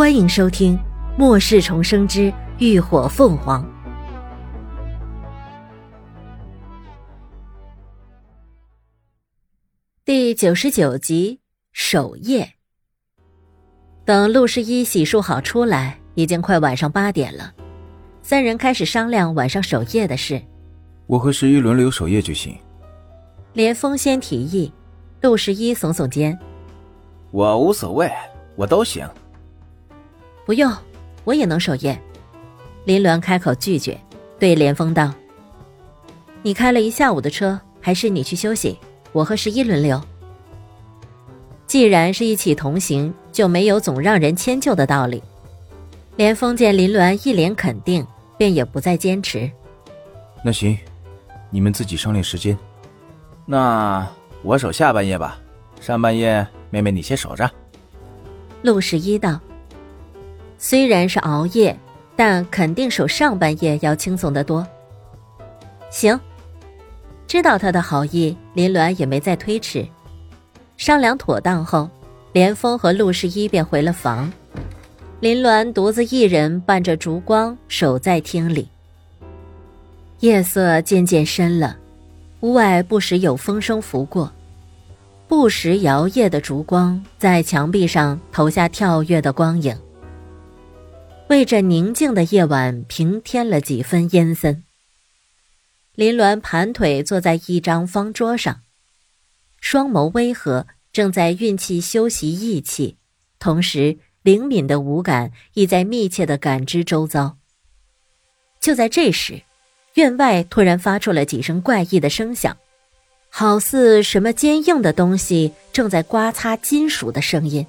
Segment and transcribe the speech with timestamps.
[0.00, 0.78] 欢迎收听
[1.18, 3.62] 《末世重生之浴火凤凰》
[10.02, 11.40] 第九十九集
[11.72, 12.54] 守夜。
[14.06, 17.52] 等陆十一洗漱好出来，已经快晚上八点了。
[18.22, 20.40] 三人开始商量晚上守夜的事。
[21.06, 22.56] 我和十一轮流守夜就行。
[23.52, 24.72] 连峰先提议，
[25.20, 26.38] 陆十一耸耸肩
[27.30, 28.10] ：“我无所谓，
[28.56, 29.06] 我都行。”
[30.44, 30.72] 不用，
[31.24, 32.00] 我也能守夜。
[32.84, 34.00] 林鸾开口拒绝，
[34.38, 35.12] 对连峰道
[36.42, 38.78] ：“你开了一下午的车，还是你去休息，
[39.12, 40.00] 我和十一轮流。
[41.66, 45.22] 既然是一起同行，就没有总让人迁就的道理。”
[46.16, 48.04] 连峰见林鸾一脸肯定，
[48.36, 49.48] 便也不再坚持。
[50.44, 50.76] 那行，
[51.50, 52.58] 你们自己商量时间。
[53.46, 54.06] 那
[54.42, 55.38] 我守下半夜吧，
[55.80, 57.48] 上半夜妹妹你先守着。
[58.62, 59.38] 陆十一道。
[60.62, 61.74] 虽然是熬夜，
[62.14, 64.64] 但肯定守上半夜要轻松得多。
[65.88, 66.20] 行，
[67.26, 69.88] 知道他的好意，林鸾也没再推迟。
[70.76, 71.88] 商量妥当后，
[72.32, 74.30] 连峰和陆十一便回了房。
[75.20, 78.68] 林鸾独自一人伴着烛光守在厅里。
[80.18, 81.78] 夜色渐渐深了，
[82.40, 84.30] 屋外不时有风声拂过，
[85.26, 89.74] 不时摇曳的烛光在墙壁上投下跳跃的光影。
[91.30, 94.64] 为这宁静的夜晚平添了几分阴森。
[95.94, 98.62] 林鸾盘腿坐在一张方桌上，
[99.60, 102.96] 双眸微合，正在运气修习意气，
[103.38, 107.38] 同时灵敏的五感亦在密切的感知周遭。
[108.58, 109.42] 就在这时，
[109.94, 112.56] 院外突然发出了几声怪异的声响，
[113.28, 117.64] 好似什么坚硬的东西正在刮擦金属的声音。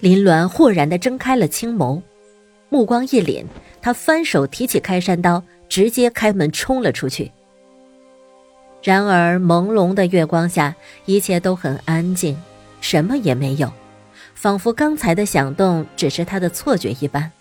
[0.00, 2.00] 林鸾豁然的睁开了青眸。
[2.68, 3.44] 目光一凛，
[3.80, 7.32] 他翻手提起开山刀，直接开门冲了出去。
[8.82, 10.74] 然而朦胧的月光下，
[11.04, 12.36] 一切都很安静，
[12.80, 13.72] 什么也没有，
[14.34, 17.32] 仿佛刚才的响动只是他的错觉一般。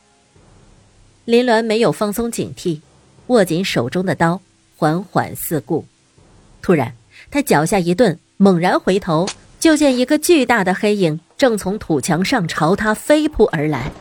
[1.25, 2.79] 林鸾没有放松警惕，
[3.27, 4.39] 握紧手中的刀，
[4.77, 5.85] 缓缓四顾。
[6.61, 6.93] 突然，
[7.29, 9.27] 他脚下一顿，猛然回头，
[9.59, 13.91] 就见一个巨大的黑影正从土墙上朝他飞扑而来。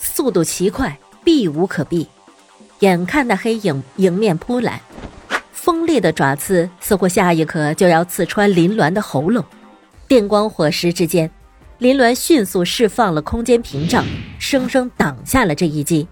[0.00, 2.08] 速度奇快，避无可避。
[2.80, 4.80] 眼看那黑影迎面扑来，
[5.52, 9.44] 锋利的爪刺似乎下一刻就要刺穿林鸾的喉咙。
[10.08, 11.30] 电光火石之间，
[11.78, 14.04] 林鸾迅速释放了空间屏障，
[14.38, 16.08] 生生挡下了这一击。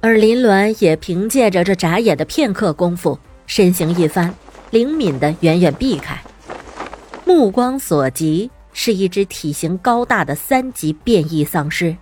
[0.00, 4.32] 而林鸾也凭借着这眨眼的片刻功夫，身形一翻，
[4.70, 6.22] 灵敏的远远避开。
[7.24, 11.96] 目光所及，是一只体型高大的三级变异丧尸。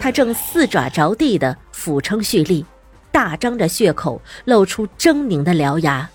[0.00, 2.64] 他正四爪着地的俯撑蓄力，
[3.10, 6.08] 大张着血口，露出狰狞的獠牙，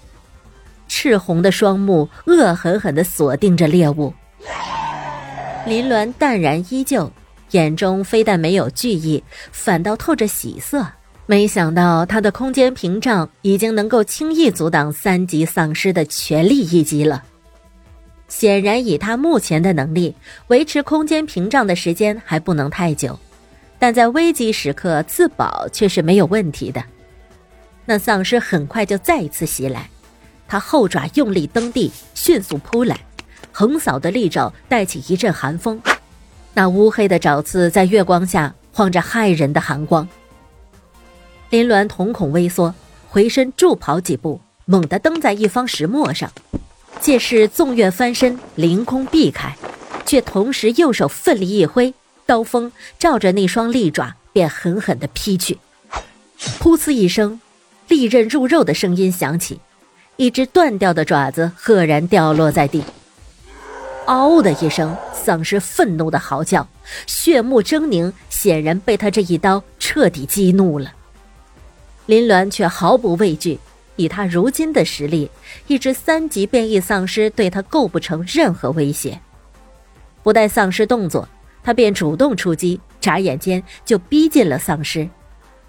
[0.88, 4.14] 赤红的双目恶狠狠地锁定着猎物。
[5.66, 7.12] 林鸾淡然依旧，
[7.52, 10.86] 眼中非但没有惧意，反倒透着喜色。
[11.26, 17.24] 没想到他的空间屏障已经能够轻易阻挡三级丧尸的全力一击了。
[18.28, 20.16] 显然，以他目前的能力，
[20.48, 23.20] 维持空间屏障的时间还不能太久。
[23.80, 26.84] 但在危急时刻自保却是没有问题的。
[27.86, 29.90] 那丧尸很快就再一次袭来，
[30.48, 33.00] 他后爪用力蹬地，迅速扑来，
[33.52, 35.82] 横扫的利爪带起一阵寒风，
[36.54, 40.08] 那乌黑的爪刺在月光下晃着骇人的寒光。
[41.50, 42.76] 林鸾瞳孔微缩，
[43.08, 46.32] 回身助跑几步，猛地蹬在一方石磨上，
[47.00, 49.56] 借势纵跃翻身，凌空避开，
[50.06, 51.92] 却同时右手奋力一挥。
[52.30, 55.58] 刀锋照着那双利爪，便狠狠地劈去。
[56.60, 57.42] 噗呲一声，
[57.88, 59.60] 利刃入肉的声音响起，
[60.16, 62.84] 一只断掉的爪子赫然掉落在地。
[64.06, 66.68] 嗷的一声，丧尸愤怒的嚎叫，
[67.08, 70.94] 血目狰狞，显然被他这一刀彻底激怒了。
[72.06, 73.58] 林鸾却毫不畏惧，
[73.96, 75.32] 以他如今的实力，
[75.66, 79.20] 一只三级变异丧尸对他构不成任何威胁。
[80.22, 81.28] 不待丧尸动作。
[81.64, 85.08] 他便主动出击，眨眼间就逼近了丧尸，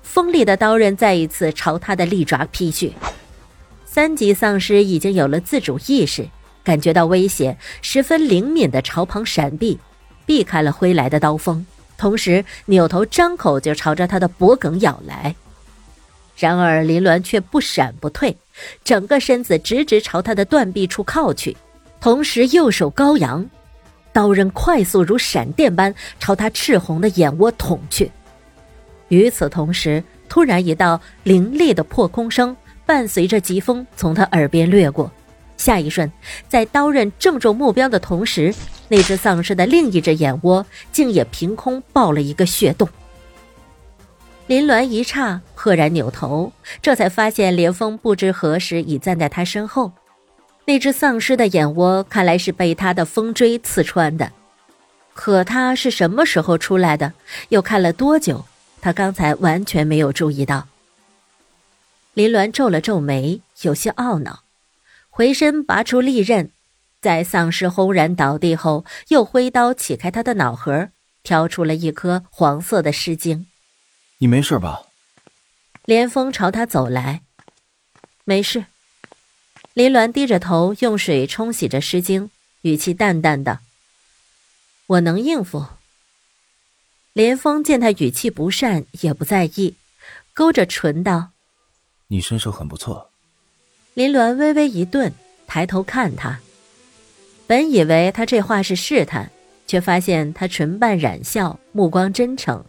[0.03, 2.93] 锋利的刀刃再一次朝他的利爪劈去。
[3.85, 6.29] 三级丧尸已经有了自主意识，
[6.63, 9.79] 感觉到威胁，十分灵敏的朝旁闪避，
[10.25, 11.67] 避开了挥来的刀锋，
[11.99, 15.35] 同时扭头张口就朝着他的脖颈咬来。
[16.37, 18.37] 然而林鸾却不闪不退，
[18.83, 21.57] 整个身子直直朝他的断臂处靠去，
[22.01, 23.45] 同时右手高扬。
[24.13, 28.11] 刀刃快速如闪电般朝他赤红的眼窝捅去。
[29.09, 35.11] 与此同时，突然一道凌厉的破空声伴随着疾风从他耳边掠过。
[35.57, 36.11] 下一瞬，
[36.49, 38.55] 在刀刃正中目标的同时，
[38.89, 42.89] 那只丧尸的另一只眼窝竟也凭空爆了一个血洞。
[44.47, 49.93] 林鸾一刹，赫然扭头，这才发现连峰不知何时已站在他身后。
[50.71, 54.31] 那只丧尸的眼窝看来是被他的风锥刺穿的，
[55.15, 57.13] 可他是什么时候出来的？
[57.49, 58.45] 又看了多久？
[58.81, 60.69] 他刚才完全没有注意到。
[62.15, 64.45] 林鸾皱了皱眉，有些懊恼。
[65.09, 66.53] 回身拔出利刃，
[67.01, 70.91] 在丧尸轰然倒地后，又挥刀起开他的脑壳，
[71.25, 73.49] 挑出了一颗黄色的尸精。
[74.19, 74.83] 你没事吧？
[75.85, 77.23] 连峰朝他走来，
[78.25, 78.67] 没事。
[79.81, 82.29] 林鸾低着头，用水冲洗着湿巾，
[82.61, 83.61] 语气淡淡的
[84.87, 85.65] ：“我能应付。”
[87.15, 89.77] 林峰见他语气不善，也不在意，
[90.35, 91.31] 勾着唇道
[92.09, 93.11] ：“你身手很不错。”
[93.97, 95.11] 林鸾微微一顿，
[95.47, 96.39] 抬头看他。
[97.47, 99.31] 本以为他这话是试探，
[99.67, 102.63] 却发现他唇瓣染笑，目光真诚，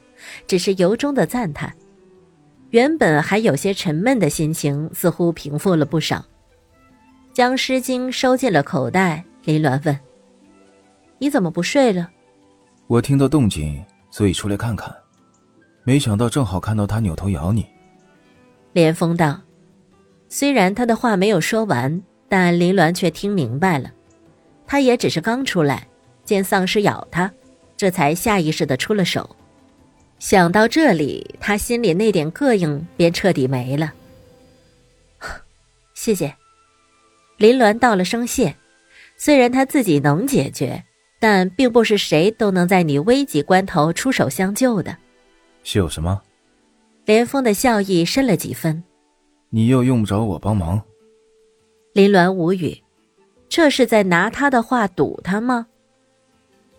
[0.47, 1.75] 只是由衷的赞叹。
[2.69, 6.25] 原本还有些沉闷的心情似乎平复了不少。
[7.33, 9.97] 将诗经收进了口袋，林鸾问
[11.17, 12.09] ：“你怎么不睡了？”
[12.87, 14.93] 我听到动静，所以出来看看。
[15.83, 17.65] 没想到正好看到他扭头咬你。
[18.73, 19.39] 连峰道。
[20.29, 23.91] 虽然他的话没有说完，但林鸾却听明白了。
[24.67, 25.87] 他也只是刚出来，
[26.23, 27.31] 见丧尸咬他，
[27.75, 29.35] 这才下意识的出了手。
[30.19, 33.91] 想到这里，他心里那点膈应便彻底没了。
[35.95, 36.33] 谢谢，
[37.41, 38.55] 林鸾道了声谢。
[39.17, 40.83] 虽然他自己能解决，
[41.19, 44.95] 但并不是谁都能在你危急关头出手相救的。
[45.63, 46.21] 是有什么？
[47.03, 48.83] 连峰的笑意深了几分。
[49.49, 50.79] 你又用不着我帮忙。
[51.93, 52.77] 林鸾无语，
[53.49, 55.65] 这是在拿他的话堵他吗？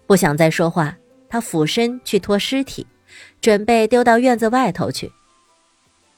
[0.06, 0.96] 不想再说话，
[1.28, 2.86] 他俯身去拖尸体，
[3.40, 5.10] 准备丢到院子外头去。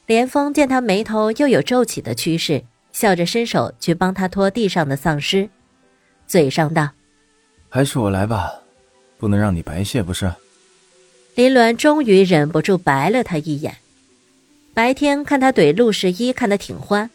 [0.05, 2.62] 连峰见他眉头又有皱起的趋势，
[2.94, 5.50] 笑着伸手去帮他拖地上的丧尸，
[6.29, 6.93] 嘴上道
[7.69, 8.62] ：“还是我来吧，
[9.19, 10.32] 不能让你白谢，不是？”
[11.35, 13.79] 林鸾终于忍不住白了他一眼。
[14.73, 17.11] 白天看他怼陆十一看得挺欢，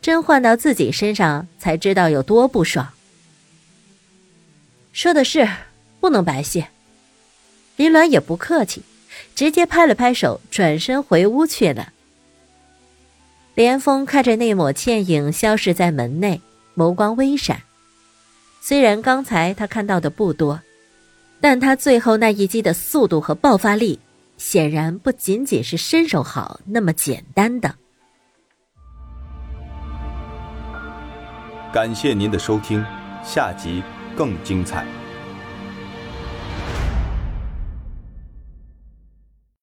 [0.00, 2.88] 真换到自己身上才知道有多不爽。
[4.94, 5.46] 说的是，
[6.00, 6.68] 不能白谢。
[7.76, 8.82] 林鸾也不客气，
[9.34, 11.92] 直接拍了拍手，转身回屋去了。
[13.60, 16.40] 连峰看着那抹倩影消失在门内，
[16.74, 17.60] 眸光微闪。
[18.62, 20.62] 虽然刚才他看到的不多，
[21.42, 24.00] 但他最后那一击的速度和爆发力。
[24.38, 27.74] 显然不仅仅是身手好那么简单的。
[31.70, 32.82] 感谢您的收听，
[33.22, 33.82] 下集
[34.16, 34.86] 更精彩。